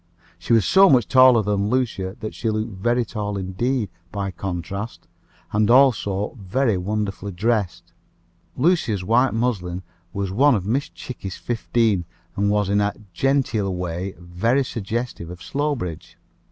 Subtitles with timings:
[0.39, 5.07] She was so much taller than Lucia, that she looked very tall indeed by contrast,
[5.51, 7.93] and also very wonderfully dressed.
[8.57, 14.15] Lucia's white muslin was one of Miss Chickie's fifteen, and was, in a "genteel" way,
[14.17, 16.17] very suggestive of Slowbridge.